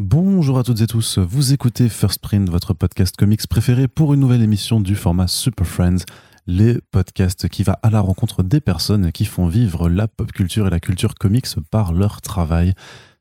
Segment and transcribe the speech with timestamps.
[0.00, 4.20] Bonjour à toutes et tous, vous écoutez First Print, votre podcast comics préféré pour une
[4.20, 6.04] nouvelle émission du format Super Friends,
[6.46, 10.68] les podcasts qui va à la rencontre des personnes qui font vivre la pop culture
[10.68, 12.74] et la culture comics par leur travail.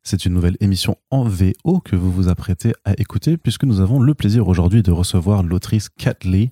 [0.03, 3.99] C'est une nouvelle émission en VO que vous vous apprêtez à écouter puisque nous avons
[3.99, 6.51] le plaisir aujourd'hui de recevoir l'autrice Kat Lee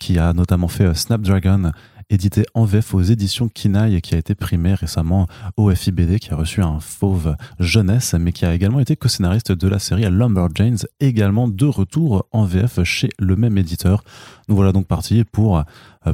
[0.00, 1.72] qui a notamment fait Snapdragon
[2.10, 5.26] édité en VF aux éditions Kinaï et qui a été primé récemment
[5.56, 9.68] au FIBD, qui a reçu un fauve jeunesse, mais qui a également été co-scénariste de
[9.68, 14.04] la série Lumberjanes, également de retour en VF chez le même éditeur.
[14.48, 15.62] Nous voilà donc partis pour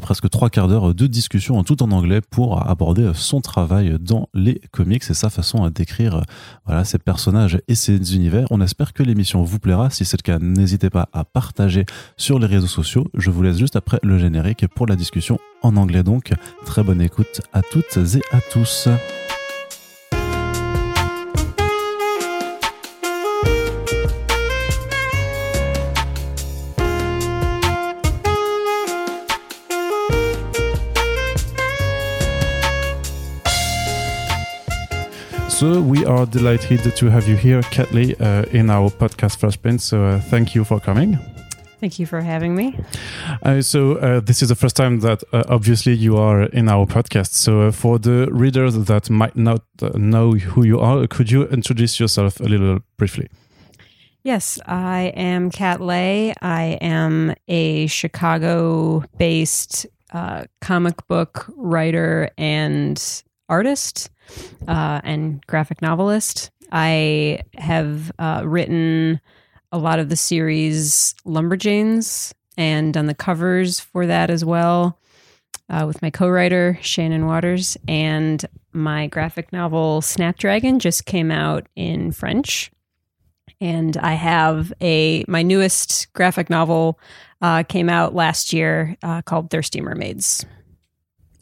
[0.01, 4.61] presque trois quarts d'heure de discussion tout en anglais pour aborder son travail dans les
[4.73, 6.23] comics et sa façon d'écrire
[6.67, 8.47] voilà, ses personnages et ses univers.
[8.51, 9.91] On espère que l'émission vous plaira.
[9.91, 11.87] Si c'est le cas, n'hésitez pas à partager
[12.17, 13.07] sur les réseaux sociaux.
[13.15, 16.33] Je vous laisse juste après le générique pour la discussion en anglais donc.
[16.65, 18.89] Très bonne écoute à toutes et à tous.
[35.65, 39.63] So we are delighted to have you here, Kat Leyh, uh, in our podcast First
[39.63, 39.81] Print.
[39.81, 41.19] So uh, thank you for coming.
[41.81, 42.79] Thank you for having me.
[43.43, 46.85] Uh, so uh, this is the first time that uh, obviously you are in our
[46.85, 47.33] podcast.
[47.33, 49.63] So uh, for the readers that might not
[49.95, 53.31] know who you are, could you introduce yourself a little briefly?
[54.23, 56.35] Yes, I am Kat Leyh.
[56.43, 59.87] I am a Chicago-based
[60.61, 64.11] comic book writer and artist
[64.69, 66.51] uh, and graphic novelist.
[66.73, 69.21] I have uh, written
[69.73, 74.99] a lot of the series Lumberjanes and done the covers for that as well
[75.69, 77.77] uh, with my co writer, Shannon Watters.
[77.89, 82.71] And my graphic novel, Snapdragon, just came out in French.
[83.61, 86.99] And I have a, my newest graphic novel
[87.41, 90.45] uh, came out last year uh, called Thirsty Mermaids.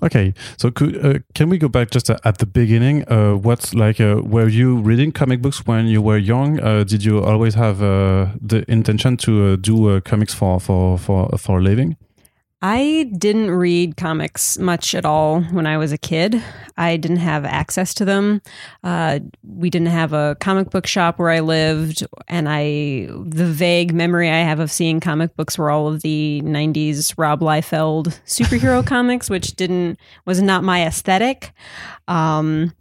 [0.02, 3.08] Okay, so could, uh, can we go back just at the beginning?
[3.08, 4.00] Uh, what's like?
[4.00, 6.58] Uh, were you reading comic books when you were young?
[6.58, 11.28] Uh, did you always have uh, the intention to uh, do comics for for for
[11.38, 11.96] for a living?
[12.64, 16.40] I didn't read comics much at all when I was a kid.
[16.76, 18.40] I didn't have access to them.
[18.84, 23.92] Uh, we didn't have a comic book shop where I lived, and I the vague
[23.92, 28.86] memory I have of seeing comic books were all of the '90s Rob Liefeld superhero
[28.86, 31.52] comics, which didn't was not my aesthetic.
[32.06, 32.72] Um,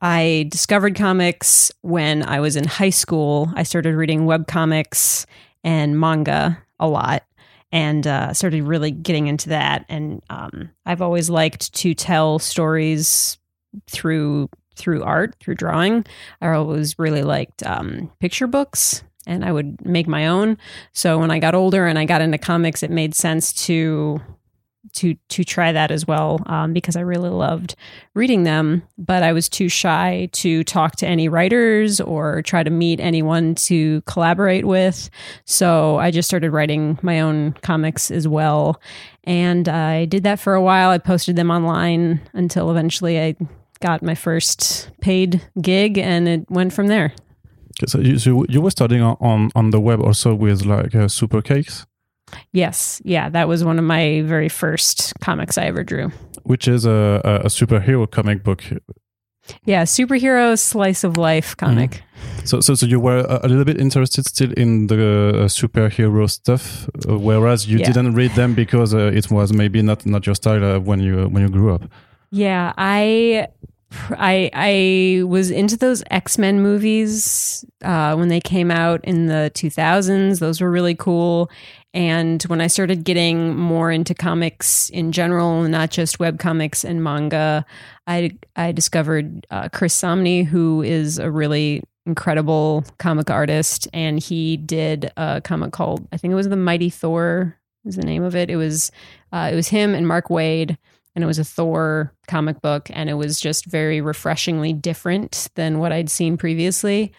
[0.00, 3.52] I discovered comics when I was in high school.
[3.56, 5.26] I started reading web comics
[5.62, 7.22] and manga a lot
[7.72, 9.84] and uh, started really getting into that.
[9.88, 13.38] And um, I've always liked to tell stories
[13.90, 16.04] through through art, through drawing.
[16.42, 20.58] I always really liked um, picture books, and I would make my own.
[20.92, 24.20] So when I got older and I got into comics, it made sense to
[24.96, 27.76] to to try that as well um, because I really loved
[28.14, 28.82] reading them.
[28.98, 33.54] But I was too shy to talk to any writers or try to meet anyone
[33.66, 35.08] to collaborate with.
[35.44, 38.80] So I just started writing my own comics as well,
[39.24, 40.90] and I did that for a while.
[40.90, 43.36] I posted them online until eventually I
[43.80, 47.12] got my first paid gig, and it went from there.
[47.86, 51.42] So you, so you were studying on on the web also with like uh, super
[51.42, 51.86] cakes.
[52.52, 56.10] Yes, yeah, that was one of my very first comics I ever drew.
[56.42, 58.64] Which is a, a superhero comic book.
[59.64, 61.90] Yeah, superhero slice of life comic.
[61.90, 62.48] Mm.
[62.48, 66.88] So, so, so you were a little bit interested still in the uh, superhero stuff,
[67.08, 67.86] uh, whereas you yeah.
[67.86, 71.28] didn't read them because uh, it was maybe not not your style uh, when you
[71.28, 71.82] when you grew up.
[72.30, 73.48] Yeah, I
[74.10, 79.50] I I was into those X Men movies uh, when they came out in the
[79.54, 80.38] 2000s.
[80.38, 81.50] Those were really cool.
[81.96, 87.02] And when I started getting more into comics in general, not just web comics and
[87.02, 87.64] manga,
[88.06, 94.58] I I discovered uh, Chris Samnee, who is a really incredible comic artist, and he
[94.58, 97.56] did a comic called I think it was the Mighty Thor
[97.86, 98.50] is the name of it.
[98.50, 98.92] It was
[99.32, 100.76] uh, it was him and Mark Waid
[101.14, 105.78] and it was a Thor comic book, and it was just very refreshingly different than
[105.78, 107.10] what I'd seen previously.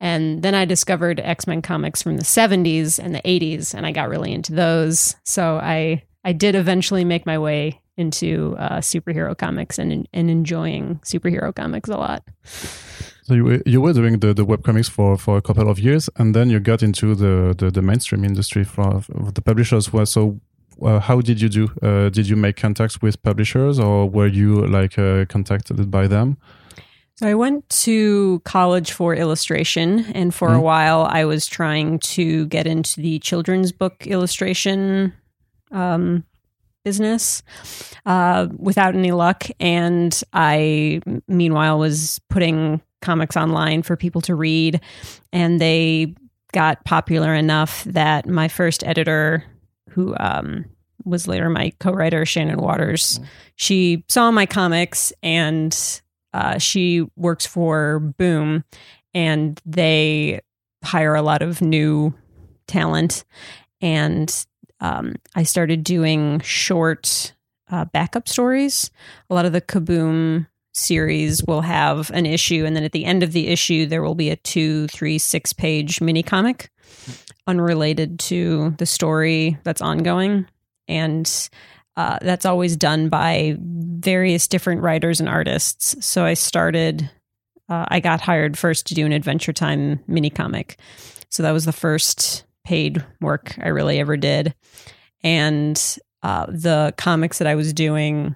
[0.00, 3.92] And then I discovered X Men comics from the 70s and the 80s, and I
[3.92, 5.16] got really into those.
[5.24, 11.00] So I I did eventually make my way into uh, superhero comics and and enjoying
[11.04, 12.24] superhero comics a lot.
[13.22, 16.10] So you, you were doing the, the web comics for, for a couple of years,
[16.16, 19.90] and then you got into the, the, the mainstream industry for, for the publishers.
[19.94, 20.40] Were so
[20.82, 21.68] uh, how did you do?
[21.82, 26.36] Uh, did you make contacts with publishers, or were you like uh, contacted by them?
[27.16, 32.46] So I went to college for illustration, and for a while I was trying to
[32.46, 35.12] get into the children's book illustration
[35.70, 36.24] um,
[36.84, 37.44] business
[38.04, 39.44] uh, without any luck.
[39.60, 44.80] And I, meanwhile, was putting comics online for people to read,
[45.32, 46.16] and they
[46.52, 49.44] got popular enough that my first editor,
[49.90, 50.64] who um,
[51.04, 53.20] was later my co-writer, Shannon Watters,
[53.54, 56.00] she saw my comics and
[56.34, 58.64] uh, she works for Boom,
[59.14, 60.40] and they
[60.82, 62.12] hire a lot of new
[62.66, 63.24] talent.
[63.80, 64.46] And
[64.80, 67.32] um, I started doing short
[67.70, 68.90] uh, backup stories.
[69.30, 73.22] A lot of the Kaboom series will have an issue, and then at the end
[73.22, 76.68] of the issue, there will be a two, three, six page mini comic
[77.46, 80.46] unrelated to the story that's ongoing.
[80.88, 81.30] And
[81.96, 85.94] uh, that's always done by various different writers and artists.
[86.04, 87.08] So I started,
[87.68, 90.78] uh, I got hired first to do an Adventure Time mini comic.
[91.30, 94.54] So that was the first paid work I really ever did.
[95.22, 95.80] And
[96.22, 98.34] uh, the comics that I was doing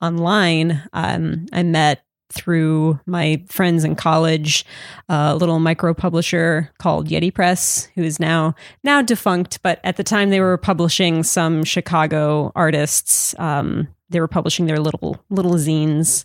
[0.00, 4.64] online, um, I met through my friends in college,
[5.08, 9.62] a little micro publisher called Yeti Press, who is now now defunct.
[9.62, 13.34] But at the time, they were publishing some Chicago artists.
[13.38, 16.24] Um, they were publishing their little little zines.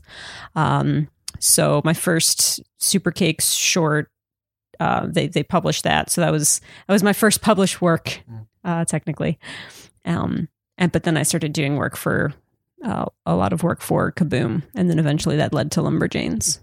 [0.55, 1.07] Um,
[1.39, 4.09] so my first Super Cakes short,
[4.79, 6.09] uh, they they published that.
[6.09, 8.21] So that was that was my first published work,
[8.63, 9.39] uh, technically.
[10.05, 12.33] Um, and but then I started doing work for
[12.83, 16.59] uh, a lot of work for Kaboom, and then eventually that led to Lumberjanes.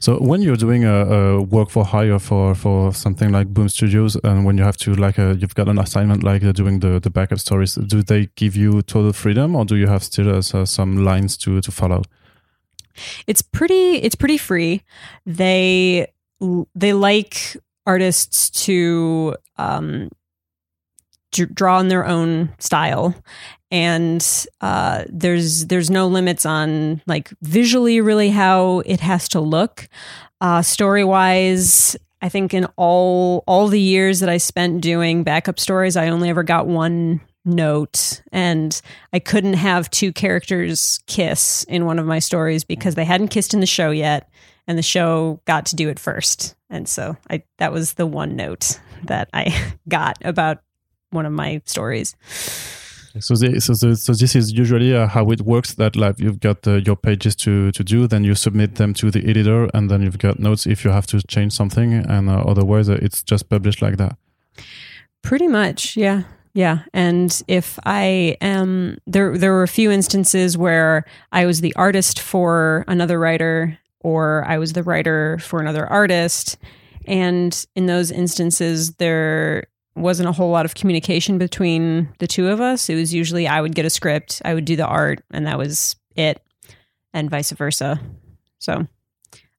[0.00, 4.16] So when you're doing a, a work for hire for for something like Boom Studios,
[4.24, 6.98] and when you have to like a, you've got an assignment like uh, doing the
[6.98, 10.64] the backup stories, do they give you total freedom, or do you have still uh,
[10.64, 12.02] some lines to to follow?
[13.26, 13.96] It's pretty.
[13.96, 14.82] It's pretty free.
[15.26, 16.06] They
[16.74, 17.56] they like
[17.86, 20.08] artists to um,
[21.32, 23.14] dr- draw in their own style,
[23.70, 29.88] and uh, there's there's no limits on like visually really how it has to look.
[30.40, 35.58] Uh, story wise, I think in all all the years that I spent doing backup
[35.58, 38.80] stories, I only ever got one note and
[39.12, 43.52] I couldn't have two characters kiss in one of my stories because they hadn't kissed
[43.52, 44.30] in the show yet
[44.66, 46.54] and the show got to do it first.
[46.70, 50.62] And so I that was the one note that I got about
[51.12, 52.16] one of my stories.
[53.20, 55.74] So, the, so, the, so this is usually uh, how it works.
[55.74, 59.10] That like you've got uh, your pages to to do, then you submit them to
[59.10, 62.42] the editor, and then you've got notes if you have to change something, and uh,
[62.46, 64.16] otherwise uh, it's just published like that.
[65.20, 66.22] Pretty much, yeah.
[66.54, 71.74] Yeah, and if I am there, there were a few instances where I was the
[71.76, 76.58] artist for another writer, or I was the writer for another artist,
[77.06, 79.64] and in those instances, there
[79.94, 82.88] wasn't a whole lot of communication between the two of us.
[82.88, 85.58] It was usually I would get a script, I would do the art, and that
[85.58, 86.42] was it,
[87.12, 88.00] and vice versa.
[88.58, 88.86] So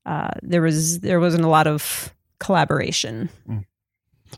[0.06, 3.30] uh, there was there wasn't a lot of collaboration.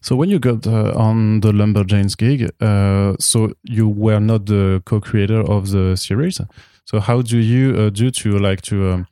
[0.01, 4.81] So when you got uh, on the Lumberjanes gig, uh, so you were not the
[4.85, 6.41] co-creator of the series.
[6.85, 9.07] So how do you uh, do to like to um,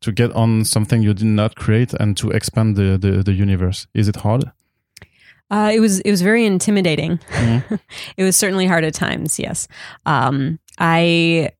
[0.00, 3.86] to get on something you did not create and to expand the the, the universe?
[3.94, 4.52] Is it hard?
[5.50, 7.18] Uh, it was it was very intimidating.
[8.16, 9.38] it was certainly hard at times.
[9.38, 9.66] Yes,
[10.04, 11.50] um, I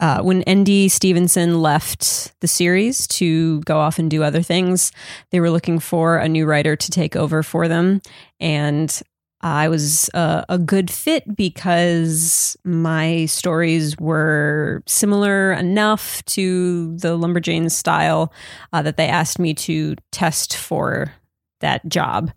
[0.00, 4.92] uh, when ND Stevenson left the series to go off and do other things,
[5.30, 8.00] they were looking for a new writer to take over for them,
[8.38, 9.02] and
[9.40, 17.72] I was uh, a good fit because my stories were similar enough to the Lumberjanes
[17.72, 18.32] style
[18.72, 21.12] uh, that they asked me to test for
[21.60, 22.32] that job.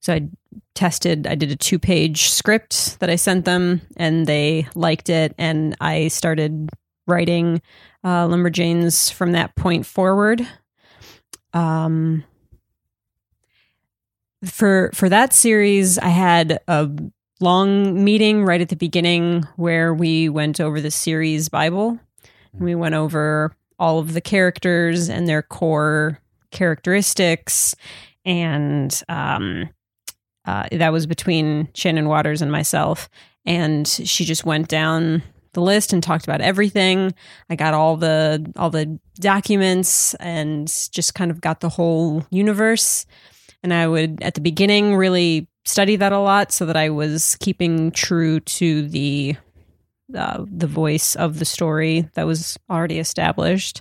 [0.00, 0.28] So I
[0.74, 5.34] tested, I did a two page script that I sent them and they liked it.
[5.38, 6.70] And I started
[7.06, 7.60] writing
[8.04, 10.46] uh, Lumberjanes from that point forward.
[11.52, 12.24] Um,
[14.44, 16.88] for for that series, I had a
[17.40, 21.98] long meeting right at the beginning where we went over the series Bible.
[22.52, 26.20] We went over all of the characters and their core
[26.50, 27.74] characteristics
[28.28, 29.70] and um,
[30.44, 33.08] uh, that was between Shannon Watters and myself.
[33.46, 35.22] And she just went down
[35.54, 37.14] the list and talked about everything.
[37.48, 43.06] I got all the all the documents and just kind of got the whole universe.
[43.62, 47.36] And I would at the beginning really study that a lot so that I was
[47.40, 49.36] keeping true to the
[50.14, 53.80] uh, the voice of the story that was already established.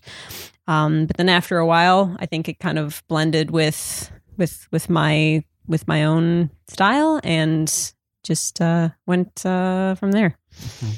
[0.68, 4.89] Um, but then after a while, I think it kind of blended with with with
[4.89, 10.38] my with my own style and just uh, went uh, from there.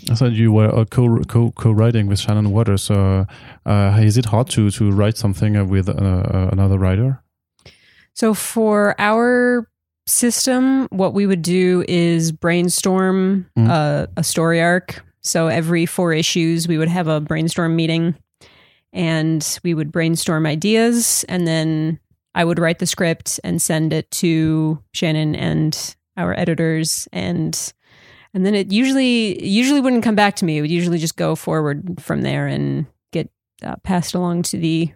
[0.10, 2.84] I thought you were uh, co co co writing with Shannon Watters.
[2.84, 3.26] So,
[3.66, 7.22] uh, is it hard to to write something uh, with uh, another writer?
[8.14, 9.70] So for our
[10.08, 13.70] system, what we would do is brainstorm mm.
[13.70, 15.06] a, a story arc.
[15.22, 18.16] So every four issues, we would have a brainstorm meeting,
[18.92, 22.00] and we would brainstorm ideas, and then
[22.36, 27.74] I would write the script and send it to Shannon and our editors and
[28.34, 30.58] and then it usually usually wouldn't come back to me.
[30.58, 33.30] It would usually just go forward from there and get
[33.64, 34.92] uh, passed along to the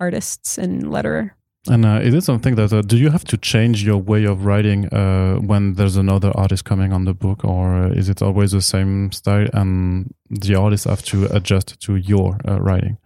[0.00, 1.30] artists and letterer.
[1.66, 4.44] And uh, is it something that uh, do you have to change your way of
[4.44, 8.60] writing uh, when there's another artist coming on the book, or is it always the
[8.60, 12.98] same style and the artists have to adjust to your uh, writing?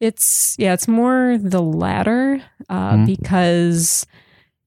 [0.00, 3.06] It's yeah, it's more the latter mm.
[3.06, 4.06] because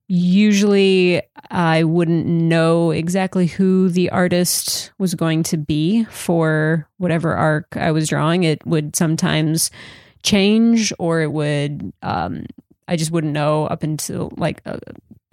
[0.07, 7.75] usually I wouldn't know exactly who the artist was going to be for whatever arc
[7.75, 8.43] I was drawing.
[8.43, 9.71] It would sometimes
[10.21, 12.45] change or it would um,
[12.87, 14.77] I just wouldn't know up until like uh,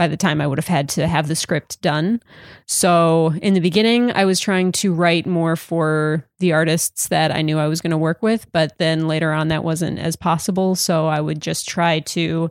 [0.01, 2.23] by the time I would have had to have the script done.
[2.65, 7.43] So in the beginning, I was trying to write more for the artists that I
[7.43, 10.75] knew I was going to work with, but then later on that wasn't as possible.
[10.75, 12.51] So I would just try to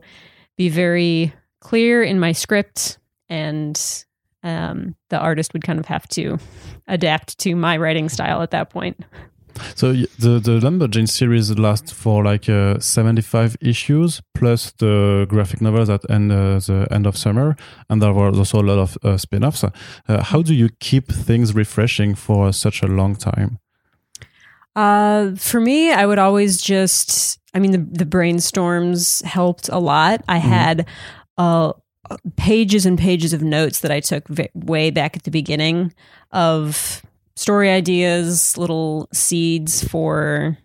[0.56, 4.04] be very clear in my script and
[4.44, 6.38] um, the artist would kind of have to
[6.86, 9.04] adapt to my writing style at that point.
[9.74, 15.60] So the the Lumberjane series lasts for like uh, seventy five issues plus the graphic
[15.60, 17.56] novels at end uh, the end of summer,
[17.88, 19.64] and there were also a lot of uh, spin offs.
[19.64, 19.70] Uh,
[20.22, 23.58] how do you keep things refreshing for such a long time?
[24.76, 27.38] Uh, for me, I would always just.
[27.54, 30.22] I mean, the the brainstorms helped a lot.
[30.28, 30.52] I mm -hmm.
[30.52, 30.86] had
[31.38, 31.72] uh,
[32.36, 34.24] pages and pages of notes that I took
[34.54, 35.92] way back at the beginning
[36.32, 37.02] of
[37.40, 40.58] story ideas, little seeds for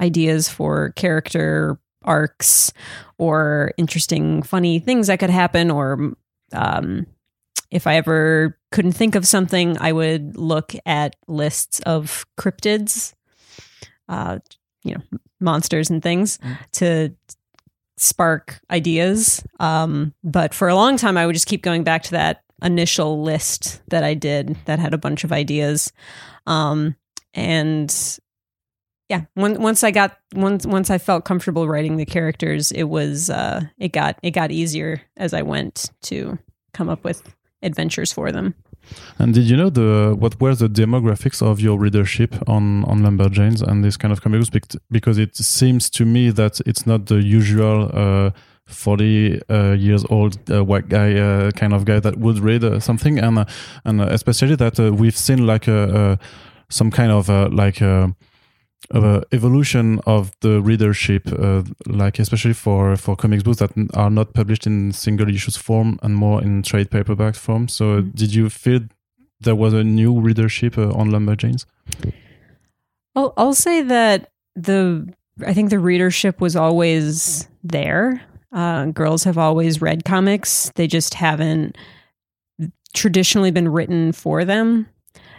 [0.00, 2.72] ideas for character arcs
[3.18, 5.68] or interesting, funny things that could happen.
[5.68, 6.14] Or
[6.52, 7.06] um,
[7.72, 13.12] if I ever couldn't think of something, I would look at lists of cryptids,
[14.08, 14.38] uh,
[14.84, 16.56] you know, monsters and things mm.
[16.74, 17.16] to
[17.96, 19.42] spark ideas.
[19.58, 23.22] Um, but for a long time, I would just keep going back to that initial
[23.22, 25.92] list that I did that had a bunch of ideas.
[26.46, 26.96] Um,
[27.34, 27.94] and
[29.08, 33.28] yeah, when, once I got once once I felt comfortable writing the characters, it was
[33.28, 36.38] uh, it got it got easier as I went to
[36.72, 38.54] come up with adventures for them.
[39.18, 43.62] And did you know the what were the demographics of your readership on on Lumberjanes
[43.62, 44.76] and this kind of comic books?
[44.90, 47.90] Because it seems to me that it's not the usual.
[47.92, 48.30] Uh,
[48.70, 52.80] 40 uh, years old uh, white guy uh, kind of guy that would read uh,
[52.80, 53.44] something and uh,
[53.84, 56.18] and especially that uh, we've seen like a,
[56.68, 57.82] some kind of like
[58.92, 64.34] uh, evolution of the readership, uh, like especially for for comics books that are not
[64.34, 67.68] published in single issues form and more in trade paperback form.
[67.68, 68.10] So, mm-hmm.
[68.10, 68.80] did you feel
[69.40, 71.66] there was a new readership uh, on Lumberjanes?
[73.14, 75.12] I'll, I'll say that the
[75.46, 78.22] I think the readership was always there.
[78.52, 81.76] Uh, girls have always read comics; they just haven't
[82.94, 84.88] traditionally been written for them.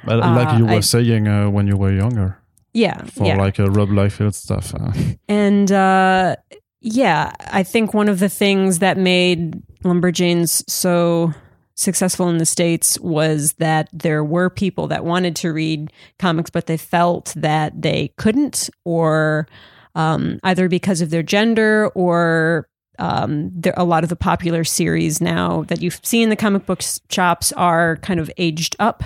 [0.06, 2.38] like you uh, were I, saying uh, when you were younger.
[2.74, 3.04] Yeah.
[3.06, 3.38] For yeah.
[3.38, 4.74] like a Rob Liefeld stuff.
[4.74, 4.92] Uh.
[5.28, 6.38] And uh,
[6.80, 11.34] yeah, I think one of the things that made Lumberjanes so
[11.76, 16.68] successful in the States was that there were people that wanted to read comics, but
[16.68, 19.48] they felt that they couldn't, or
[19.96, 22.68] um, either because of their gender or
[23.02, 26.68] um, there, a lot of the popular series now that you've seen in the comic
[26.68, 29.04] book shops are kind of aged up.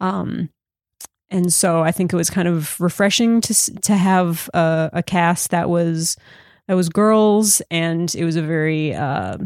[0.00, 0.50] Um,
[1.30, 5.50] and so I think it was kind of refreshing to to have a, a cast
[5.50, 6.16] that was
[6.66, 9.38] that was girls, and it was a very uh,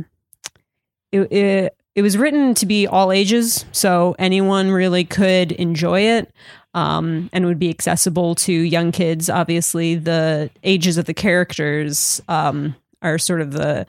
[1.12, 6.32] it, it it was written to be all ages, so anyone really could enjoy it.
[6.72, 9.28] Um, and would be accessible to young kids.
[9.28, 13.86] Obviously, the ages of the characters um, are sort of the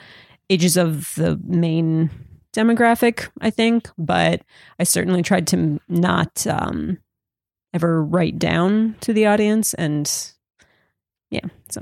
[0.50, 2.10] ages of the main
[2.54, 3.90] demographic, I think.
[3.98, 4.42] But
[4.80, 7.00] I certainly tried to not um,
[7.74, 10.12] ever write down to the audience and
[11.30, 11.40] yeah
[11.70, 11.82] so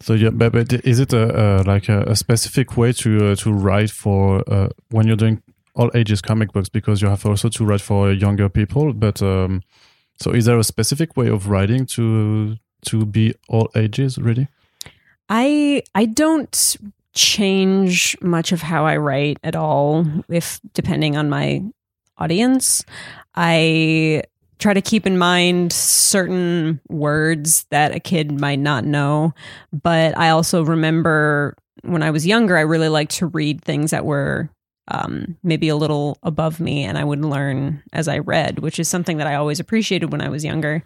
[0.00, 3.52] so yeah but, but is it a, like a, a, specific way to uh, to
[3.52, 5.40] write for uh, when you're doing
[5.74, 8.92] all ages comic books because you have also to write for younger people.
[8.92, 9.62] But um,
[10.18, 12.56] so, is there a specific way of writing to
[12.86, 14.48] to be all ages really?
[15.34, 16.76] I I don't
[17.14, 21.62] change much of how I write at all if depending on my
[22.18, 22.84] audience.
[23.34, 24.24] I
[24.58, 29.32] try to keep in mind certain words that a kid might not know,
[29.72, 34.04] but I also remember when I was younger I really liked to read things that
[34.04, 34.50] were
[34.88, 38.86] um, maybe a little above me and I would learn as I read, which is
[38.86, 40.84] something that I always appreciated when I was younger.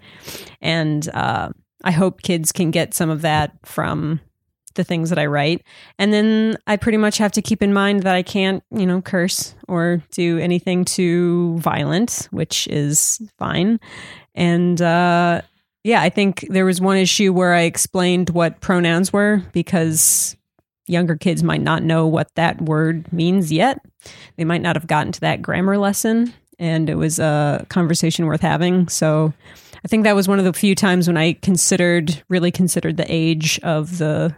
[0.60, 1.48] And uh,
[1.82, 4.20] I hope kids can get some of that from
[4.76, 5.62] the things that I write.
[5.98, 9.02] And then I pretty much have to keep in mind that I can't, you know,
[9.02, 13.80] curse or do anything too violent, which is fine.
[14.34, 15.42] And uh,
[15.84, 20.36] yeah, I think there was one issue where I explained what pronouns were because
[20.86, 23.78] younger kids might not know what that word means yet.
[24.36, 26.32] They might not have gotten to that grammar lesson.
[26.58, 28.88] And it was a conversation worth having.
[28.88, 29.34] So
[29.84, 33.06] I think that was one of the few times when I considered, really considered the
[33.08, 34.34] age of the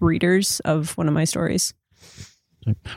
[0.00, 1.74] readers of one of my stories.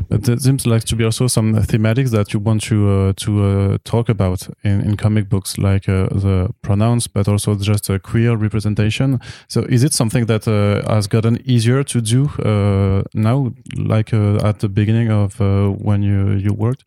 [0.09, 3.43] But there seems like to be also some thematics that you want to uh, to
[3.43, 7.99] uh, talk about in, in comic books, like uh, the pronouns, but also just a
[7.99, 9.19] queer representation.
[9.47, 14.37] So, is it something that uh, has gotten easier to do uh, now, like uh,
[14.37, 16.83] at the beginning of when you you worked?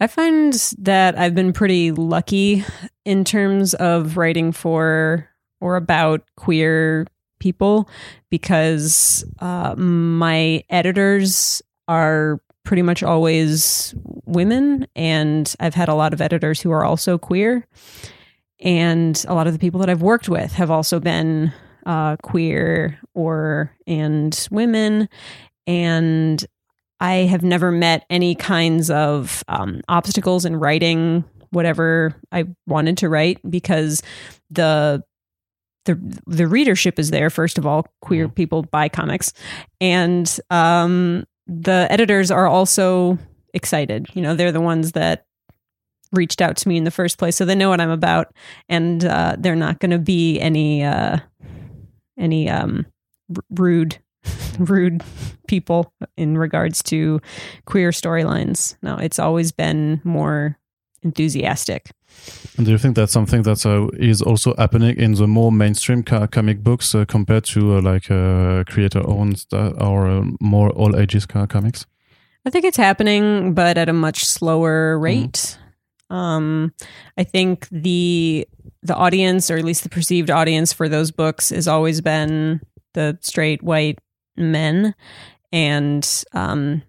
[0.00, 2.64] I find that I've been pretty lucky
[3.04, 5.28] in terms of writing for
[5.60, 7.06] or about queer
[7.38, 7.88] people
[8.30, 16.20] because uh, my editors are pretty much always women, and I've had a lot of
[16.20, 17.66] editors who are also queer.
[18.60, 21.52] And a lot of the people that I've worked with have also been
[21.84, 25.08] uh, queer or and women,
[25.66, 26.44] and
[26.98, 33.08] I have never met any kinds of um, obstacles in writing whatever I wanted to
[33.08, 34.02] write because
[34.50, 35.02] the
[35.86, 38.34] the the readership is there first of all queer mm-hmm.
[38.34, 39.32] people buy comics.
[39.80, 43.18] And um, the editors are also
[43.54, 44.08] excited.
[44.14, 45.26] You know they're the ones that
[46.12, 48.32] reached out to me in the first place so they know what i'm about.
[48.68, 51.18] And uh, they're not going to be any uh,
[52.18, 52.86] any um,
[53.34, 53.98] r- rude
[54.58, 55.02] rude
[55.46, 57.20] people in regards to
[57.64, 58.76] queer storylines.
[58.82, 60.58] No it's always been more
[61.02, 61.90] enthusiastic
[62.56, 66.62] do you think that's something that uh, is also happening in the more mainstream comic
[66.62, 71.86] books uh, compared to uh, like uh, creator-owned or uh, more all ages ca- comics?
[72.46, 75.04] I think it's happening, but at a much slower mm-hmm.
[75.04, 75.32] rate.
[75.32, 76.14] Mm-hmm.
[76.14, 76.72] Um,
[77.18, 78.46] I think the
[78.82, 82.60] the audience, or at least the perceived audience for those books, has always been
[82.94, 83.98] the straight white
[84.36, 84.94] men,
[85.52, 86.82] and um,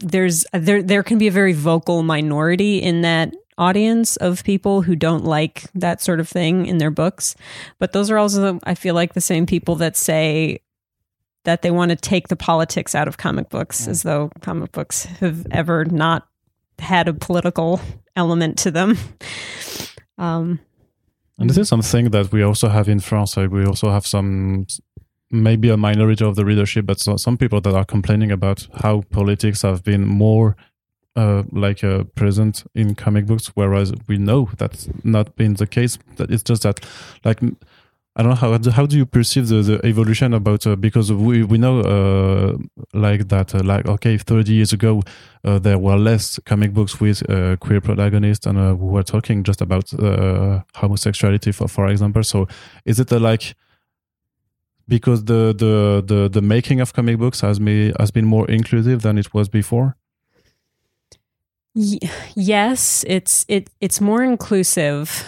[0.00, 4.96] there's there there can be a very vocal minority in that audience of people who
[4.96, 7.36] don't like that sort of thing in their books.
[7.78, 10.60] But those are also, I feel like, the same people that say
[11.44, 15.04] that they want to take the politics out of comic books, as though comic books
[15.04, 16.26] have ever not
[16.78, 17.80] had a political
[18.16, 18.96] element to them.
[20.16, 20.60] Um,
[21.38, 23.36] and this is something that we also have in France.
[23.36, 24.66] We also have some,
[25.30, 29.62] maybe a minority of the readership, but some people that are complaining about how politics
[29.62, 30.56] have been more
[31.16, 35.98] uh, like uh, present in comic books, whereas we know that's not been the case.
[36.16, 36.80] That it's just that,
[37.24, 37.40] like,
[38.16, 41.42] I don't know how how do you perceive the, the evolution about uh, because we
[41.42, 42.56] we know uh,
[42.92, 45.02] like that uh, like okay thirty years ago
[45.44, 47.22] uh, there were less comic books with
[47.58, 49.90] queer protagonists and we were talking just about
[50.74, 52.22] homosexuality for for example.
[52.22, 52.46] So
[52.84, 53.56] is it like
[54.86, 59.02] because the, the the the making of comic books has me has been more inclusive
[59.02, 59.96] than it was before?
[61.74, 65.24] Yes, it's it it's more inclusive.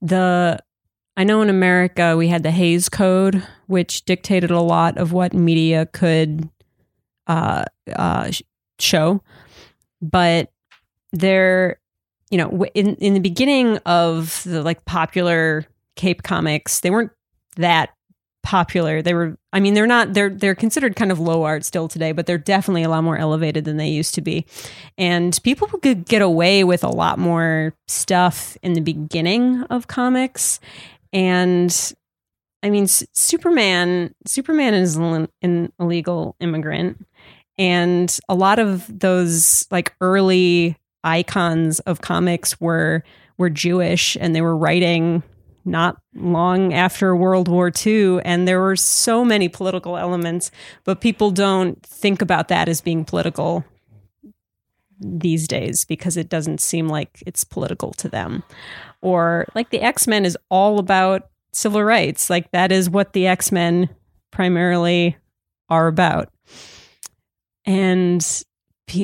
[0.00, 0.58] The
[1.16, 5.32] I know in America we had the Hays Code, which dictated a lot of what
[5.34, 6.48] media could
[7.26, 8.30] uh, uh,
[8.80, 9.22] show,
[10.02, 10.50] but
[11.12, 11.80] there,
[12.30, 17.12] you know, in in the beginning of the like popular Cape comics, they weren't
[17.56, 17.90] that
[18.42, 19.02] popular.
[19.02, 22.12] They were I mean they're not they're they're considered kind of low art still today,
[22.12, 24.46] but they're definitely a lot more elevated than they used to be.
[24.98, 30.60] And people could get away with a lot more stuff in the beginning of comics
[31.12, 31.94] and
[32.62, 37.06] I mean Superman Superman is an illegal immigrant
[37.58, 43.02] and a lot of those like early icons of comics were
[43.38, 45.22] were Jewish and they were writing
[45.64, 50.50] not long after World War II, and there were so many political elements,
[50.84, 53.64] but people don't think about that as being political
[54.98, 58.42] these days because it doesn't seem like it's political to them.
[59.00, 62.30] Or like the X Men is all about civil rights.
[62.30, 63.88] Like that is what the X Men
[64.30, 65.16] primarily
[65.68, 66.28] are about.
[67.64, 68.24] And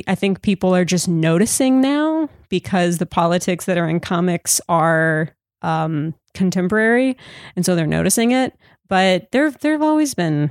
[0.07, 5.35] I think people are just noticing now because the politics that are in comics are
[5.63, 7.17] um, contemporary,
[7.57, 8.55] and so they're noticing it.
[8.89, 10.51] But there, there have always been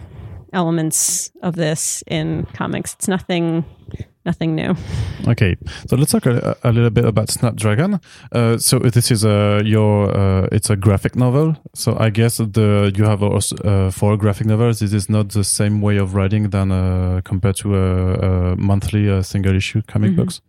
[0.53, 2.93] elements of this in comics.
[2.93, 3.65] It's nothing
[4.27, 4.75] nothing new.
[5.27, 5.55] Okay,
[5.87, 7.99] so let's talk a, a little bit about Snapdragon.
[8.31, 11.55] Uh, so this is a your uh, it's a graphic novel.
[11.73, 14.79] So I guess the you have also uh, for graphic novels.
[14.79, 19.09] This is not the same way of writing than uh, compared to a, a monthly
[19.09, 20.21] uh, single issue comic mm-hmm.
[20.21, 20.41] books.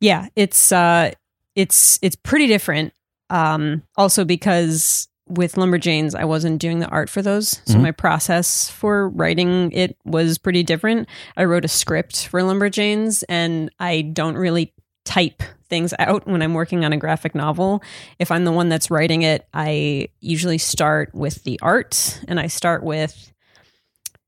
[0.00, 1.10] Yeah, it's uh,
[1.54, 2.92] it's it's pretty different.
[3.32, 7.48] Um, also because with Lumberjanes, I wasn't doing the art for those.
[7.64, 7.82] So mm-hmm.
[7.82, 11.08] my process for writing it was pretty different.
[11.36, 16.54] I wrote a script for Lumberjanes and I don't really type things out when I'm
[16.54, 17.82] working on a graphic novel.
[18.18, 22.48] If I'm the one that's writing it, I usually start with the art and I
[22.48, 23.32] start with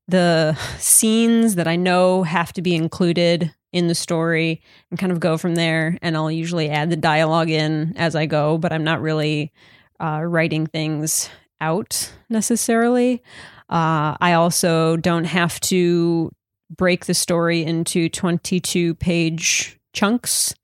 [0.07, 5.19] the scenes that I know have to be included in the story and kind of
[5.19, 5.99] go from there.
[6.01, 9.51] And I'll usually add the dialogue in as I go, but I'm not really
[9.99, 13.21] uh, writing things out necessarily.
[13.69, 16.31] Uh, I also don't have to
[16.69, 20.55] break the story into 22 page chunks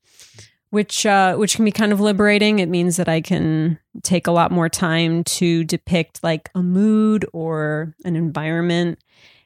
[0.69, 2.59] which uh, which can be kind of liberating.
[2.59, 7.25] It means that I can take a lot more time to depict like a mood
[7.33, 9.03] or an environment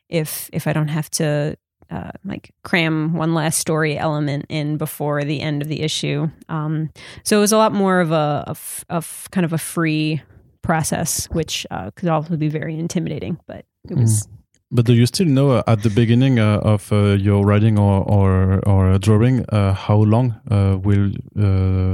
[0.07, 1.57] if if I don't have to
[1.91, 6.29] uh, like cram one last story element in before the end of the issue.
[6.49, 6.89] Um,
[7.23, 10.21] so it was a lot more of a of, of kind of a free
[10.61, 13.39] process, which uh, could also be very intimidating.
[13.47, 14.27] But it was.
[14.27, 14.31] Mm.
[14.71, 18.03] But do you still know uh, at the beginning uh, of uh, your writing or
[18.03, 20.35] or, or drawing uh, how long
[20.83, 21.11] will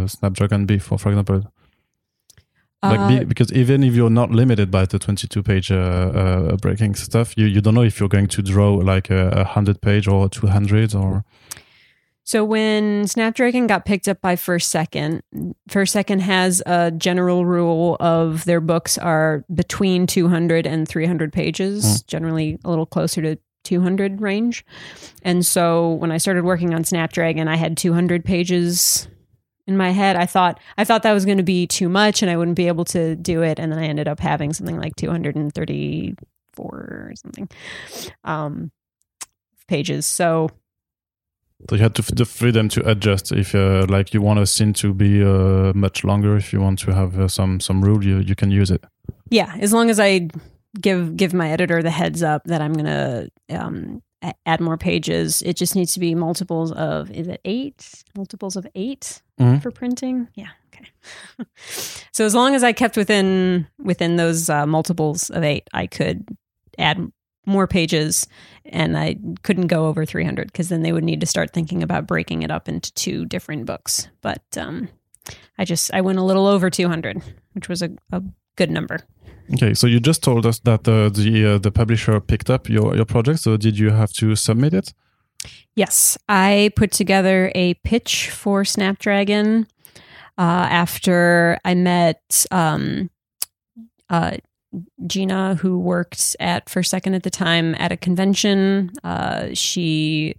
[0.07, 1.43] Snapdragon be for, for example?
[2.83, 6.55] Like be, uh, because even if you're not limited by the 22 page uh, uh,
[6.57, 9.81] breaking stuff you, you don't know if you're going to draw like a, a 100
[9.81, 11.23] page or 200 or
[12.23, 15.21] so when snapdragon got picked up by first second
[15.67, 21.85] first second has a general rule of their books are between 200 and 300 pages
[21.85, 22.07] mm.
[22.07, 24.65] generally a little closer to 200 range
[25.21, 29.07] and so when i started working on snapdragon i had 200 pages
[29.67, 30.15] in my head.
[30.15, 32.67] I thought I thought that was going to be too much and I wouldn't be
[32.67, 33.59] able to do it.
[33.59, 37.49] And then I ended up having something like 234 or something
[38.23, 38.71] um,
[39.67, 40.05] pages.
[40.05, 40.49] So
[41.69, 44.73] so you had to the freedom to adjust if uh, like you want a scene
[44.73, 46.35] to be uh, much longer.
[46.35, 48.83] If you want to have uh, some some rule, you you can use it.
[49.29, 50.29] Yeah, as long as I
[50.79, 54.01] give give my editor the heads up that I'm gonna um,
[54.45, 55.41] add more pages.
[55.41, 58.03] It just needs to be multiples of is it eight?
[58.15, 59.59] Multiples of 8 mm-hmm.
[59.59, 60.27] for printing.
[60.35, 60.49] Yeah.
[60.73, 60.89] Okay.
[62.11, 66.27] so as long as I kept within within those uh, multiples of eight, I could
[66.77, 67.11] add
[67.45, 68.27] more pages,
[68.65, 72.05] and I couldn't go over 300 because then they would need to start thinking about
[72.05, 74.07] breaking it up into two different books.
[74.21, 74.89] But um,
[75.57, 77.21] I just I went a little over 200,
[77.53, 78.23] which was a, a
[78.55, 78.99] good number.
[79.53, 83.05] Okay, so you just told us that the uh, the publisher picked up your your
[83.05, 83.39] project.
[83.39, 84.93] So did you have to submit it?
[85.75, 89.67] Yes, I put together a pitch for Snapdragon
[90.37, 93.09] uh, after I met um,
[94.09, 94.37] uh,
[95.07, 98.91] Gina, who worked at First Second at the time, at a convention.
[99.03, 100.35] Uh, she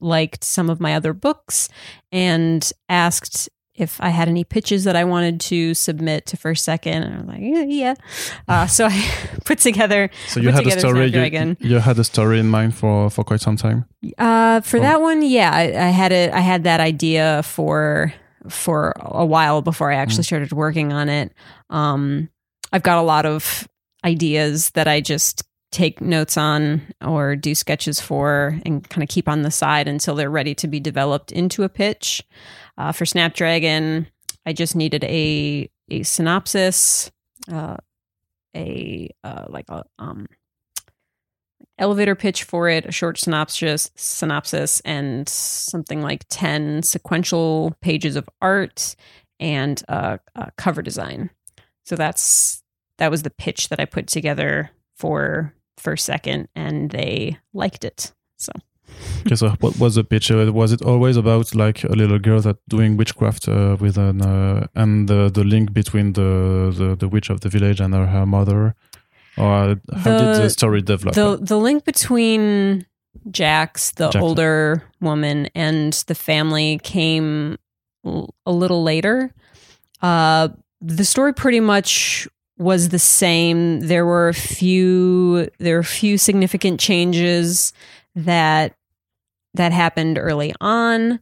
[0.00, 1.68] liked some of my other books
[2.12, 7.02] and asked if I had any pitches that I wanted to submit to first second.
[7.02, 7.62] And I'm like, yeah.
[7.62, 7.94] yeah.
[8.48, 9.08] Uh, so I
[9.44, 10.10] put together.
[10.28, 11.06] So you had a story.
[11.06, 13.84] You, you, had a story in mind for for quite some time.
[14.18, 14.80] Uh, for oh.
[14.80, 16.32] that one, yeah, I, I, had it.
[16.32, 18.12] I had that idea for
[18.48, 20.26] for a while before I actually mm.
[20.26, 21.32] started working on it.
[21.70, 22.30] Um,
[22.72, 23.68] I've got a lot of
[24.04, 25.42] ideas that I just
[25.76, 30.14] take notes on or do sketches for and kind of keep on the side until
[30.14, 32.24] they're ready to be developed into a pitch.
[32.78, 34.06] Uh, for Snapdragon,
[34.46, 37.10] I just needed a a synopsis,
[37.52, 37.76] uh,
[38.56, 40.26] a uh, like a um,
[41.78, 48.30] elevator pitch for it, a short synopsis, synopsis, and something like ten sequential pages of
[48.40, 48.96] art
[49.38, 50.18] and a
[50.56, 51.28] cover design.
[51.84, 52.62] So that's
[52.96, 58.12] that was the pitch that I put together for first second, and they liked it.
[58.36, 58.52] So
[59.26, 60.30] okay, so what was the pitch?
[60.30, 64.22] Uh, was it always about like a little girl that doing witchcraft uh, with an
[64.22, 68.06] uh, and the the link between the, the, the witch of the village and her,
[68.06, 68.74] her mother,
[69.36, 71.14] or how the, did the story develop?
[71.14, 72.86] The the link between
[73.30, 74.22] Jacks, the Jacks.
[74.22, 77.58] older woman, and the family came
[78.04, 79.32] a little later.
[80.02, 80.48] Uh,
[80.80, 82.28] the story pretty much
[82.58, 83.80] was the same.
[83.80, 87.72] There were a few there were a few significant changes
[88.14, 88.76] that
[89.54, 91.20] that happened early on.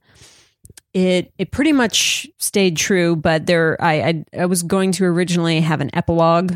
[0.92, 5.60] It it pretty much stayed true, but there I I, I was going to originally
[5.60, 6.54] have an epilogue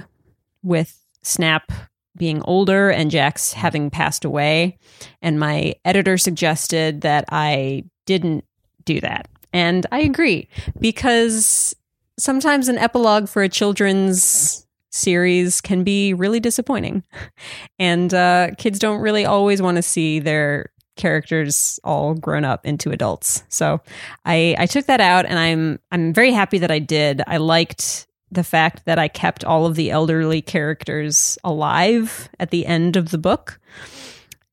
[0.62, 1.72] with Snap
[2.16, 4.78] being older and Jacks having passed away,
[5.22, 8.44] and my editor suggested that I didn't
[8.84, 11.74] do that, and I agree because
[12.16, 17.04] sometimes an epilogue for a children's series can be really disappointing,
[17.78, 22.90] and uh, kids don't really always want to see their characters all grown up into
[22.90, 23.44] adults.
[23.48, 23.80] So
[24.26, 27.22] I I took that out and I'm I'm very happy that I did.
[27.26, 32.66] I liked the fact that I kept all of the elderly characters alive at the
[32.66, 33.58] end of the book.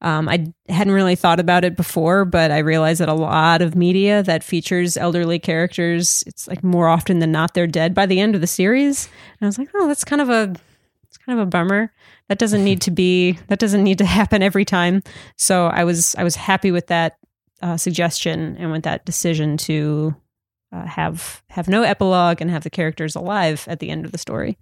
[0.06, 3.74] Um, I hadn't really thought about it before, but I realized that a lot of
[3.74, 8.20] media that features elderly characters, it's like more often than not they're dead by the
[8.20, 9.08] end of the series.
[9.08, 10.56] And I was like, oh, that's kind of a
[11.08, 11.92] it's kind of a bummer.
[12.30, 15.02] That doesn't need to be that doesn't need to happen every time.
[15.38, 17.18] So I was I was happy with that
[17.64, 20.16] uh, suggestion and with that decision to
[20.72, 24.20] uh, have have no epilogue and have the characters alive at the end of the
[24.20, 24.60] story.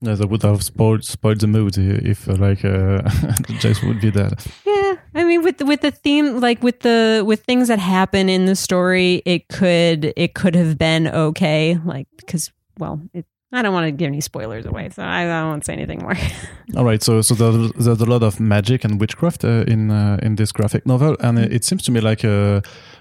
[0.00, 3.02] No, that would have spoiled spoiled the mood if uh, like uh,
[3.58, 4.32] Jacks would be dead.
[4.64, 8.28] Yeah, I mean, with the, with the theme, like with the with things that happen
[8.28, 13.62] in the story, it could it could have been okay, like because well, it, I
[13.62, 16.14] don't want to give any spoilers away, so I, I won't say anything more.
[16.76, 20.18] All right, so so there's, there's a lot of magic and witchcraft uh, in uh,
[20.22, 22.60] in this graphic novel, and it, it seems to me like uh,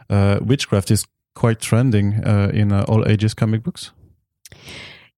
[0.10, 1.06] uh, witchcraft is
[1.36, 3.92] quite trending uh, in uh, all ages comic books.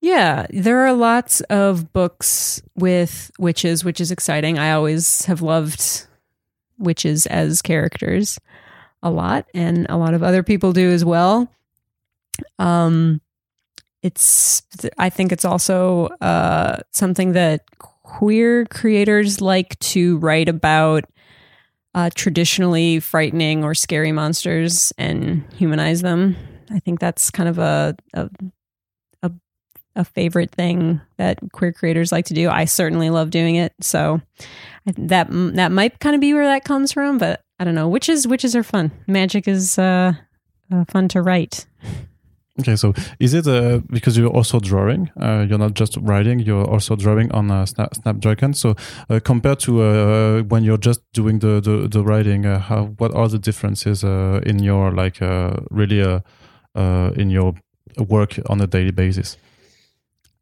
[0.00, 4.58] Yeah, there are lots of books with witches, which is exciting.
[4.58, 6.06] I always have loved
[6.78, 8.38] witches as characters
[9.02, 11.48] a lot, and a lot of other people do as well.
[12.58, 13.20] Um,
[14.02, 14.62] it's
[14.96, 17.64] I think it's also uh, something that
[18.02, 21.04] queer creators like to write about
[21.94, 26.36] uh, traditionally frightening or scary monsters and humanize them.
[26.70, 28.30] I think that's kind of a, a a
[29.98, 32.48] a favorite thing that queer creators like to do.
[32.48, 33.74] I certainly love doing it.
[33.80, 34.22] So
[34.86, 37.88] that that might kind of be where that comes from, but I don't know.
[37.88, 38.92] Witches witches are fun.
[39.06, 40.12] Magic is uh,
[40.72, 41.66] uh, fun to write.
[42.60, 45.10] Okay, so is it uh, because you're also drawing?
[45.20, 48.54] Uh, you're not just writing; you're also drawing on uh, Snap, Snapdragon.
[48.54, 48.74] So,
[49.10, 53.28] uh, compared to uh, when you're just doing the the, the writing, how what are
[53.28, 55.18] the differences in your like
[55.70, 56.20] really
[56.74, 57.54] in your
[57.96, 59.36] work on a daily basis?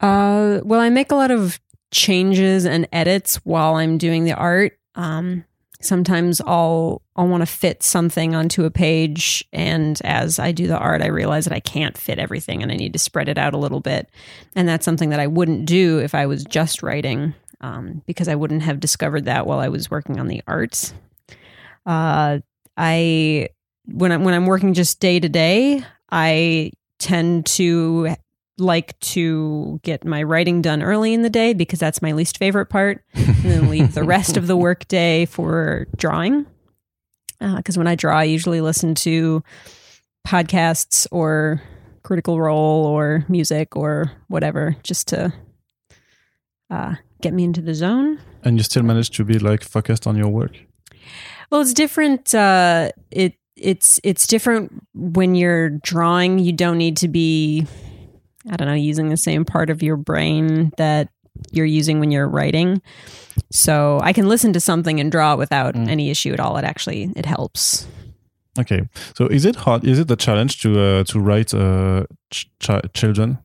[0.00, 4.78] Uh, well, I make a lot of changes and edits while I'm doing the art.
[4.94, 5.44] Um,
[5.80, 10.78] sometimes I'll I'll want to fit something onto a page, and as I do the
[10.78, 13.54] art, I realize that I can't fit everything, and I need to spread it out
[13.54, 14.10] a little bit.
[14.54, 18.34] And that's something that I wouldn't do if I was just writing, um, because I
[18.34, 20.92] wouldn't have discovered that while I was working on the art.
[21.86, 22.40] Uh,
[22.76, 23.48] I
[23.86, 28.16] when I'm when I'm working just day to day, I tend to
[28.58, 32.66] like to get my writing done early in the day because that's my least favorite
[32.66, 36.46] part, and then leave the rest of the work day for drawing.
[37.38, 39.42] Because when I draw, I usually listen to
[40.26, 41.62] podcasts or
[42.02, 45.32] Critical Role or music or whatever, just to
[46.70, 48.20] uh, get me into the zone.
[48.42, 50.56] And you still manage to be like focused on your work.
[51.50, 52.34] Well, it's different.
[52.34, 56.38] Uh, it it's it's different when you're drawing.
[56.38, 57.66] You don't need to be,
[58.50, 61.08] I don't know, using the same part of your brain that
[61.52, 62.80] you're using when you're writing.
[63.50, 65.88] So I can listen to something and draw it without Mm.
[65.88, 66.56] any issue at all.
[66.56, 67.86] It actually it helps.
[68.58, 69.84] Okay, so is it hard?
[69.84, 73.38] Is it a challenge to uh, to write uh, ch- ch- children?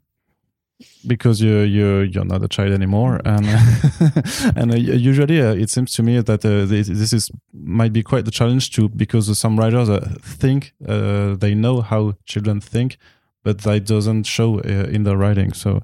[1.06, 3.46] Because you you you're not a child anymore, and
[4.56, 8.04] and uh, usually uh, it seems to me that uh, this, this is might be
[8.04, 10.00] quite the challenge to because some writers uh,
[10.40, 12.98] think uh, they know how children think,
[13.44, 15.54] but that doesn't show uh, in the writing.
[15.54, 15.82] So,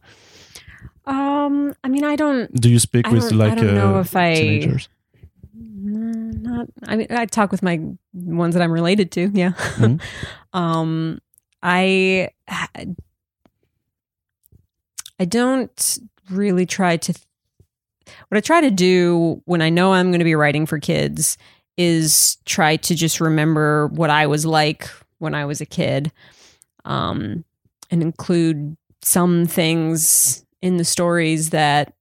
[1.06, 2.52] Um, I mean, I don't.
[2.54, 4.90] do you speak I with don't- I like don't know uh, if I- teenagers?
[5.58, 6.68] Mm, Not.
[6.86, 7.80] I mean, I talk with my
[8.14, 9.32] ones that I'm related to.
[9.34, 9.52] Yeah.
[9.80, 10.02] Mhm.
[10.54, 11.20] um,
[11.64, 12.30] I
[15.20, 17.14] I don't really try to.
[18.30, 21.38] What I try to do when I know I'm going to be writing for kids
[21.78, 24.88] is try to just remember what I was like
[25.20, 26.12] when I was a kid,
[26.88, 27.46] um,
[27.92, 31.94] and include some things in the stories that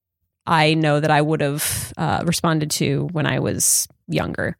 [0.47, 4.57] I know that I would have uh, responded to when I was younger.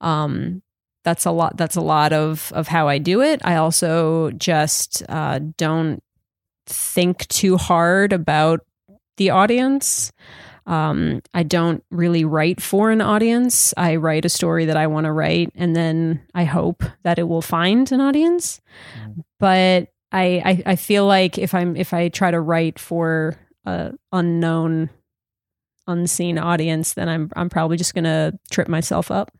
[0.00, 0.62] Um,
[1.04, 1.56] that's a lot.
[1.56, 3.40] That's a lot of of how I do it.
[3.42, 6.02] I also just uh, don't
[6.66, 8.60] think too hard about
[9.16, 10.12] the audience.
[10.66, 13.74] Um, I don't really write for an audience.
[13.76, 17.28] I write a story that I want to write, and then I hope that it
[17.28, 18.60] will find an audience.
[18.98, 19.24] Mm.
[19.38, 23.92] But I, I, I feel like if I'm if I try to write for a
[24.12, 24.90] unknown,
[25.86, 29.32] unseen audience, then I'm I'm probably just gonna trip myself up.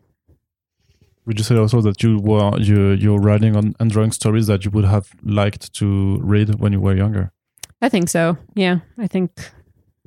[1.26, 4.64] Would you say also that you were you you're writing on and drawing stories that
[4.64, 7.33] you would have liked to read when you were younger?
[7.83, 8.37] I think so.
[8.54, 9.30] Yeah, I think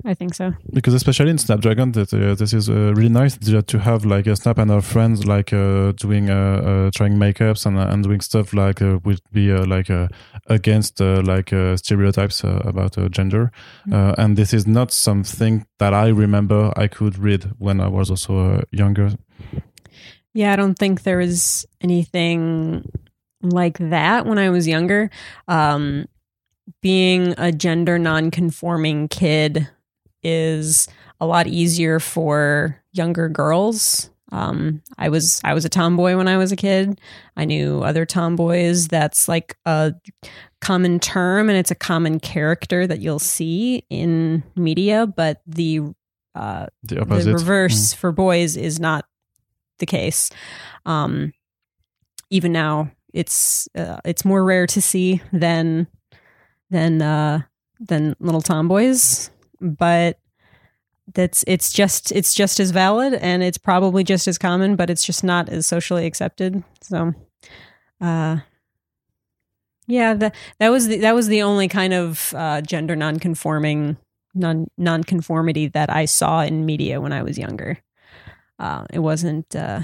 [0.06, 0.52] I think so.
[0.72, 4.36] Because especially in Snapdragon, that uh, this is uh, really nice to have like a
[4.36, 8.52] Snap and our friends like uh, doing uh, uh, trying makeups and and doing stuff
[8.52, 9.88] like uh, would be like
[10.48, 13.50] against like stereotypes about gender,
[13.88, 14.20] mm-hmm.
[14.20, 18.62] and this is not something that I remember I could read when I was also
[18.70, 19.12] younger.
[20.34, 22.90] Yeah, I don't think there was anything
[23.40, 25.10] like that when I was younger.
[25.48, 26.06] Um,
[26.80, 29.68] being a gender non-conforming kid
[30.24, 30.88] is
[31.20, 34.10] a lot easier for younger girls.
[34.32, 37.00] Um, I was I was a tomboy when I was a kid.
[37.36, 38.88] I knew other tomboys.
[38.88, 39.94] That's like a
[40.60, 45.06] common term, and it's a common character that you'll see in media.
[45.06, 45.82] But the
[46.34, 47.96] uh, the, the reverse mm.
[47.96, 49.06] for boys is not
[49.78, 50.30] the case.
[50.84, 51.32] Um,
[52.30, 55.86] even now, it's uh, it's more rare to see than
[56.70, 57.42] than uh,
[57.78, 59.30] than little tomboys
[59.64, 60.18] but
[61.12, 65.04] that's it's just it's just as valid and it's probably just as common but it's
[65.04, 66.62] just not as socially accepted.
[66.82, 67.12] So
[68.00, 68.38] uh
[69.86, 73.96] yeah that that was the, that was the only kind of uh, gender non-conforming
[74.34, 77.78] non non-conformity that I saw in media when I was younger.
[78.58, 79.80] Uh, it wasn't uh,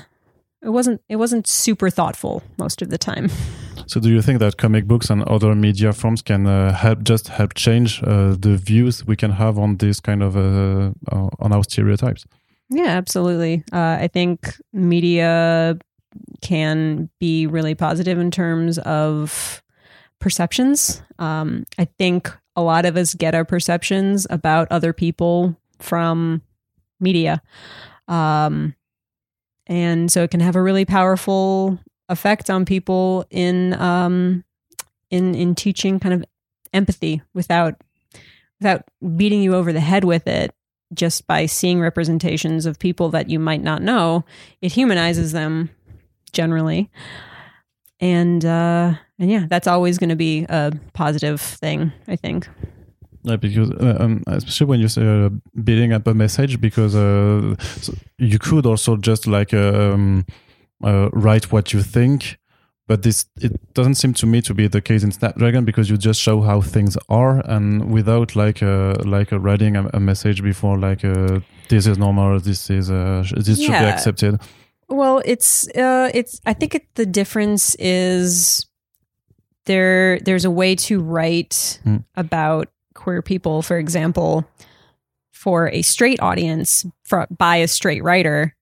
[0.63, 3.31] it wasn't it wasn't super thoughtful most of the time
[3.91, 7.27] So, do you think that comic books and other media forms can uh, help just
[7.27, 11.53] help change uh, the views we can have on this kind of uh, uh on
[11.53, 12.25] our stereotypes?
[12.69, 13.65] Yeah, absolutely.
[13.73, 15.77] Uh, I think media
[16.41, 19.61] can be really positive in terms of
[20.21, 21.03] perceptions.
[21.19, 26.43] Um, I think a lot of us get our perceptions about other people from
[27.01, 27.43] media.
[28.07, 28.77] Um,
[29.67, 34.45] and so it can have a really powerful effect on people in um,
[35.11, 36.25] in in teaching kind of
[36.75, 37.81] empathy without
[38.61, 38.85] without
[39.17, 40.55] beating you over the head with it
[40.93, 44.25] just by seeing representations of people that you might not know.
[44.61, 45.71] It humanizes them
[46.33, 46.91] generally.
[48.01, 52.49] And uh and yeah that's always going to be a positive thing i think.
[53.23, 55.29] Yeah, because uh, um, especially when you say uh,
[55.63, 60.25] building up a message, because uh, so you could also just like um,
[60.83, 62.39] uh, write what you think
[62.91, 65.97] but this it doesn't seem to me to be the case in Snapdragon because you
[65.97, 70.43] just show how things are and without like a, like a writing a, a, message
[70.43, 71.39] before like uh,
[71.69, 73.67] this is normal, this is uh, this yeah.
[73.67, 74.41] should be accepted.
[74.89, 78.67] Well, it's uh, it's I think it, the difference is
[79.67, 82.03] there there's a way to write mm.
[82.17, 84.45] about queer people, for example,
[85.31, 88.57] for a straight audience for, by a straight writer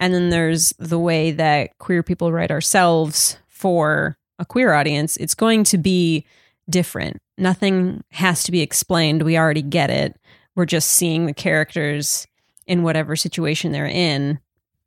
[0.00, 5.16] and then there's the way that queer people write ourselves for a queer audience.
[5.16, 6.26] It's going to be
[6.68, 7.20] different.
[7.38, 9.22] Nothing has to be explained.
[9.22, 10.18] We already get it.
[10.54, 12.26] We're just seeing the characters
[12.66, 14.38] in whatever situation they're in,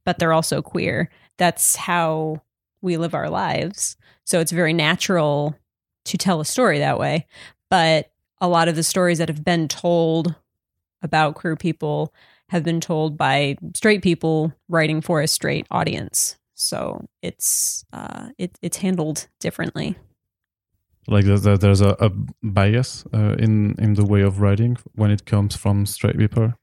[0.05, 1.09] but they're also queer.
[1.37, 2.41] That's how
[2.81, 3.97] we live our lives.
[4.23, 5.55] So it's very natural
[6.05, 7.27] to tell a story that way.
[7.69, 10.35] But a lot of the stories that have been told
[11.01, 12.13] about queer people
[12.49, 16.37] have been told by straight people writing for a straight audience.
[16.55, 19.95] So it's uh, it, it's handled differently.
[21.09, 21.45] Like there's,
[21.81, 22.11] a, a
[22.43, 26.53] bias uh, in in the way of writing when it comes from straight people.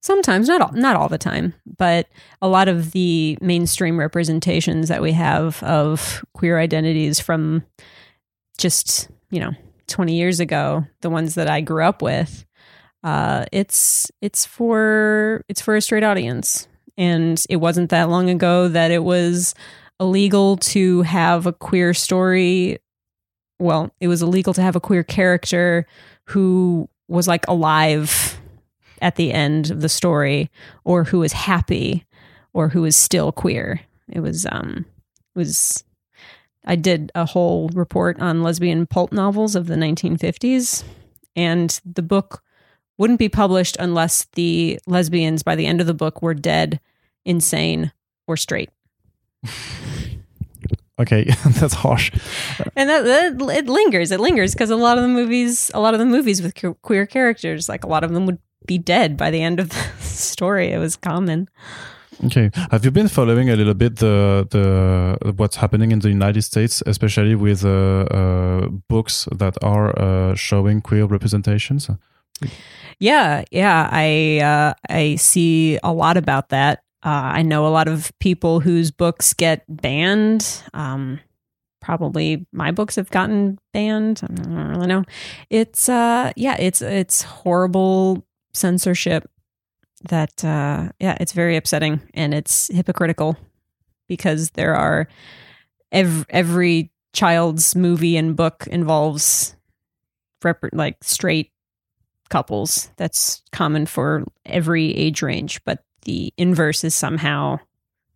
[0.00, 2.08] Sometimes, not all, not all the time, but
[2.42, 7.64] a lot of the mainstream representations that we have of queer identities from
[8.58, 9.52] just you know
[9.88, 12.44] 20 years ago, the ones that I grew up with,
[13.04, 18.68] uh, it's it's for it's for a straight audience, and it wasn't that long ago
[18.68, 19.54] that it was
[20.00, 22.78] illegal to have a queer story.
[23.58, 25.86] Well, it was illegal to have a queer character
[26.24, 28.40] who was like alive
[29.00, 30.50] at the end of the story,
[30.84, 32.04] or who was happy,
[32.52, 33.80] or who was still queer.
[34.08, 34.86] It was um
[35.34, 35.84] it was
[36.64, 40.82] I did a whole report on lesbian pulp novels of the 1950s,
[41.36, 42.42] and the book
[42.98, 46.80] wouldn't be published unless the lesbians by the end of the book were dead,
[47.24, 47.92] insane,
[48.26, 48.70] or straight.
[51.00, 51.24] Okay,
[51.60, 52.10] that's harsh.
[52.74, 54.10] and that, that it lingers.
[54.10, 56.74] It lingers because a lot of the movies, a lot of the movies with que-
[56.82, 59.76] queer characters, like a lot of them would be dead by the end of the
[60.00, 60.72] story.
[60.72, 61.48] It was common.
[62.24, 66.42] Okay, have you been following a little bit the the what's happening in the United
[66.42, 67.70] States, especially with uh,
[68.10, 71.88] uh, books that are uh, showing queer representations?
[73.00, 76.82] Yeah, yeah, I uh, I see a lot about that.
[77.04, 80.62] Uh, I know a lot of people whose books get banned.
[80.74, 81.20] Um,
[81.80, 84.20] probably my books have gotten banned.
[84.24, 85.04] I don't really know.
[85.48, 89.30] It's uh, yeah, it's it's horrible censorship.
[90.08, 93.36] That uh, yeah, it's very upsetting and it's hypocritical
[94.08, 95.08] because there are
[95.92, 99.56] every, every child's movie and book involves
[100.44, 101.50] rep- like straight
[102.28, 102.90] couples.
[102.96, 107.58] That's common for every age range, but the inverse is somehow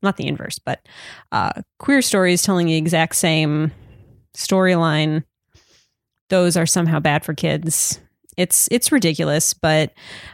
[0.02, 0.86] not the inverse, but
[1.30, 3.72] uh, queer stories telling the exact same
[4.36, 5.24] storyline.
[6.28, 8.00] Those are somehow bad for kids.
[8.36, 9.92] It's it's ridiculous, but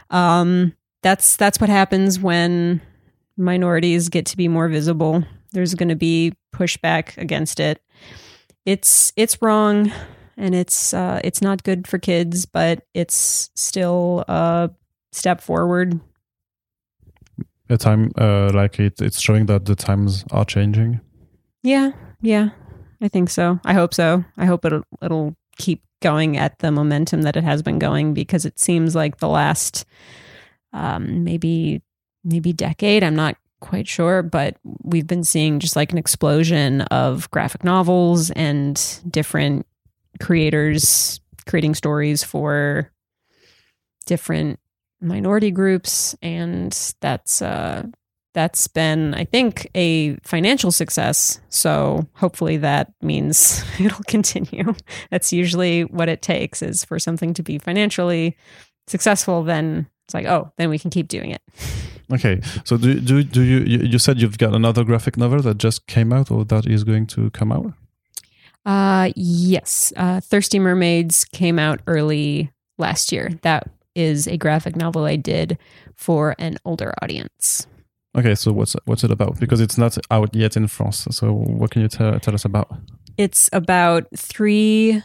[0.09, 0.73] um,
[1.03, 2.81] that's that's what happens when
[3.37, 5.23] minorities get to be more visible.
[5.51, 7.81] There's going to be pushback against it.
[8.65, 9.91] It's it's wrong
[10.39, 14.71] and it's uh, it's not good for kids, but it's still a
[15.11, 15.99] step forward.
[17.69, 21.01] A time uh, like it, it's showing that the times are changing.
[21.61, 22.49] Yeah, yeah,
[23.01, 23.59] I think so.
[23.65, 24.23] I hope so.
[24.37, 28.45] I hope it'll it'll keep going at the momentum that it has been going because
[28.45, 29.85] it seems like the last
[30.71, 31.83] um, maybe
[32.23, 33.03] maybe decade.
[33.03, 38.31] I'm not quite sure, but we've been seeing just like an explosion of graphic novels
[38.31, 39.65] and different
[40.19, 42.91] creators creating stories for
[44.05, 44.59] different
[45.01, 47.83] minority groups and that's uh
[48.33, 51.39] that's been i think a financial success.
[51.49, 54.75] So hopefully that means it'll continue.
[55.09, 58.37] That's usually what it takes is for something to be financially
[58.87, 61.41] successful then it's like oh then we can keep doing it.
[62.11, 62.41] Okay.
[62.63, 66.11] So do, do, do you you said you've got another graphic novel that just came
[66.11, 67.73] out or that is going to come out
[68.69, 69.91] uh, yes.
[69.97, 73.31] Uh, Thirsty Mermaids came out early last year.
[73.41, 75.57] That is a graphic novel I did
[75.95, 77.65] for an older audience.
[78.15, 79.39] Okay, so what's what's it about?
[79.39, 81.07] Because it's not out yet in France.
[81.09, 82.71] So what can you tell, tell us about?
[83.17, 85.01] It's about three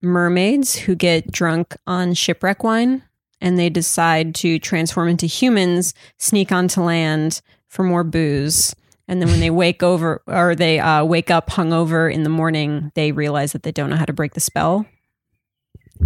[0.00, 3.02] mermaids who get drunk on shipwreck wine
[3.40, 8.76] and they decide to transform into humans, sneak onto land for more booze
[9.08, 12.92] and then when they wake over or they uh, wake up hungover in the morning,
[12.94, 14.86] they realize that they don't know how to break the spell,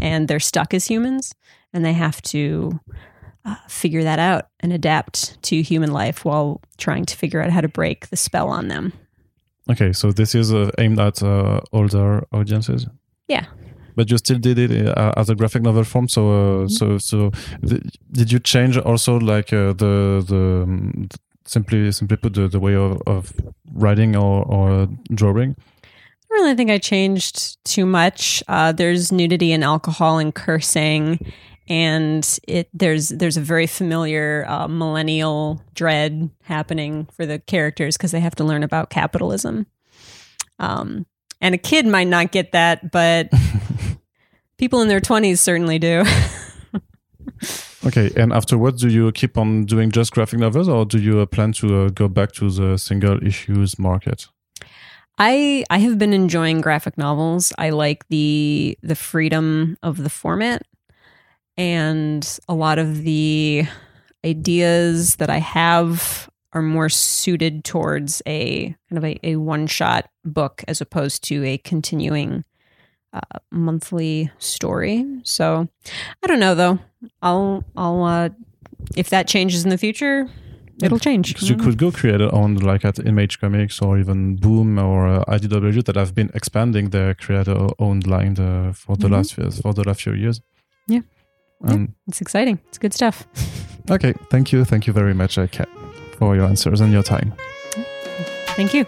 [0.00, 1.34] and they're stuck as humans,
[1.72, 2.80] and they have to
[3.44, 7.61] uh, figure that out and adapt to human life while trying to figure out how
[7.61, 8.92] to break the spell on them.
[9.70, 12.86] Okay, so this is uh, aimed at uh, older audiences.
[13.26, 13.46] Yeah,
[13.96, 16.09] but you still did it uh, as a graphic novel form.
[16.09, 16.68] So, uh, mm-hmm.
[16.68, 17.30] so, so,
[17.66, 21.09] th- did you change also like uh, the the um,
[21.53, 23.32] simply simply put the, the way of, of
[23.72, 25.57] writing or, or drawing
[26.32, 28.42] I really think I changed too much.
[28.48, 31.30] Uh, there's nudity and alcohol and cursing,
[31.68, 38.12] and it there's there's a very familiar uh, millennial dread happening for the characters because
[38.12, 39.66] they have to learn about capitalism.
[40.59, 41.05] Um,
[41.42, 43.30] and a kid might not get that, but
[44.57, 46.03] people in their twenties certainly do.
[47.85, 51.26] Okay, and afterwards, do you keep on doing just graphic novels, or do you uh,
[51.26, 54.28] plan to uh, go back to the single issues market?
[55.18, 57.53] I I have been enjoying graphic novels.
[57.59, 60.62] I like the the freedom of the format,
[61.57, 63.64] and a lot of the
[64.24, 70.09] ideas that I have are more suited towards a kind of a, a one shot
[70.24, 72.45] book as opposed to a continuing
[73.12, 75.06] uh, monthly story.
[75.24, 75.68] So
[76.22, 76.78] I don't know though.
[77.20, 78.28] I'll I'll uh,
[78.96, 80.28] if that changes in the future,
[80.82, 81.32] it'll change.
[81.32, 85.08] Because you could go create it on like at Image Comics or even Boom or
[85.08, 89.14] uh, IDW that have been expanding their creator owned line uh, for the mm-hmm.
[89.14, 90.40] last years for the last few years.
[90.86, 91.00] Yeah.
[91.64, 91.86] Um, yeah.
[92.08, 92.58] It's exciting.
[92.68, 93.26] It's good stuff.
[93.90, 94.12] okay.
[94.30, 94.64] Thank you.
[94.64, 95.68] Thank you very much, uh, Kat,
[96.18, 97.34] for your answers and your time.
[98.56, 98.84] Thank you.